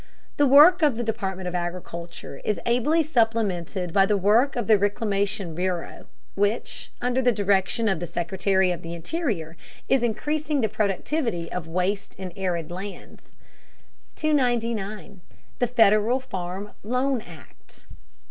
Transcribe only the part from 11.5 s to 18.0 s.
of waste and arid lands. 299. THE FEDERAL FARM LOAN ACT.